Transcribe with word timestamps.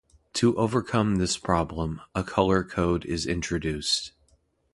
To 0.33 0.55
overcome 0.57 1.17
this 1.17 1.37
problem, 1.37 2.01
a 2.15 2.23
color 2.23 2.63
code 2.63 3.05
is 3.05 3.27
introduced. 3.27 4.13